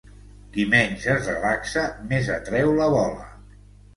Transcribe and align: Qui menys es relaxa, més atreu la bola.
Qui 0.53 0.63
menys 0.71 1.03
es 1.15 1.27
relaxa, 1.31 1.83
més 2.13 2.31
atreu 2.37 2.75
la 2.79 2.91
bola. 2.97 3.29